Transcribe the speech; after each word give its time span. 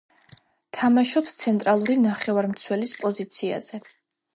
თამაშობს 0.77 1.37
ცენტრალური 1.43 2.01
ნახევარმცველის 2.09 2.99
პოზიციაზე. 3.07 3.87